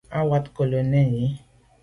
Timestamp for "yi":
1.15-1.27